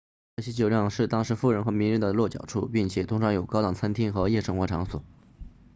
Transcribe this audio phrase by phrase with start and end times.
[0.35, 5.03] 这些酒店是当时富人和名人的落脚处并且通常有高档餐厅和夜生活场所